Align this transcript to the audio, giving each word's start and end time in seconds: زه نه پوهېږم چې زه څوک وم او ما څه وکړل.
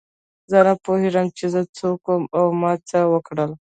زه 0.51 0.57
نه 0.67 0.73
پوهېږم 0.83 1.27
چې 1.37 1.45
زه 1.53 1.61
څوک 1.77 2.01
وم 2.07 2.23
او 2.37 2.45
ما 2.61 2.71
څه 2.89 2.99
وکړل. 3.13 3.51